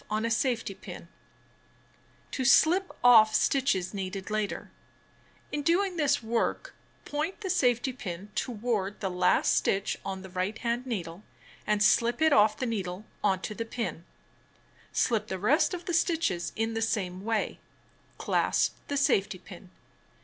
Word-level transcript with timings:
186 0.07 0.63
Knitting 0.67 0.95
and 0.95 1.05
Crocheting 1.05 1.05
Book 2.23 2.31
To 2.31 2.43
Slip 2.43 2.91
off 3.03 3.35
Stitches 3.35 3.93
Needed 3.93 4.31
Later 4.31 4.71
(Sec 4.71 5.51
picture 5.51 5.53
on 5.53 5.53
page 5.53 5.75
185) 5.77 5.93
In 5.93 5.95
doing 5.95 5.97
this 5.97 6.23
work, 6.23 6.75
point 7.05 7.41
the 7.41 7.49
safoty 7.51 7.93
pin 7.93 8.29
toward 8.33 8.99
the 8.99 9.11
last 9.11 9.55
stitch 9.55 9.99
on 10.03 10.23
the 10.23 10.31
right 10.31 10.57
hand 10.57 10.87
needle, 10.87 11.21
and 11.67 11.83
slip 11.83 12.19
it 12.19 12.33
off 12.33 12.57
the 12.57 12.65
needle 12.65 13.05
on 13.23 13.41
to 13.41 13.53
the 13.53 13.63
pin. 13.63 14.03
Slip 14.91 15.27
the 15.27 15.37
rest 15.37 15.75
of 15.75 15.85
the 15.85 15.93
stitches 15.93 16.51
in 16.55 16.73
the 16.73 16.81
same 16.81 17.23
way. 17.23 17.59
Clasp 18.17 18.75
the 18.87 18.97
safety 18.97 19.37
pin. 19.37 19.69